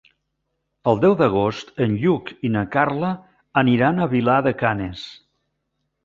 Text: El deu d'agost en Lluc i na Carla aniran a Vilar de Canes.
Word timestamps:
El 0.91 1.01
deu 1.01 1.11
d'agost 1.17 1.67
en 1.85 1.91
Lluc 2.03 2.31
i 2.49 2.49
na 2.55 2.63
Carla 2.75 3.11
aniran 3.63 4.01
a 4.01 4.09
Vilar 4.15 4.39
de 4.47 4.55
Canes. 4.63 5.05